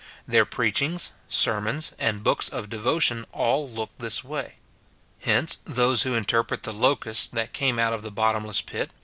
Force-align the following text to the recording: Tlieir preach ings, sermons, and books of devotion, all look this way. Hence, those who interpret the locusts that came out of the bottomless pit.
Tlieir 0.27 0.49
preach 0.49 0.81
ings, 0.81 1.11
sermons, 1.29 1.91
and 1.99 2.23
books 2.23 2.49
of 2.49 2.71
devotion, 2.71 3.23
all 3.33 3.69
look 3.69 3.91
this 3.99 4.23
way. 4.23 4.55
Hence, 5.19 5.59
those 5.63 6.01
who 6.01 6.15
interpret 6.15 6.63
the 6.63 6.73
locusts 6.73 7.27
that 7.27 7.53
came 7.53 7.77
out 7.77 7.93
of 7.93 8.01
the 8.01 8.09
bottomless 8.09 8.63
pit. 8.63 8.93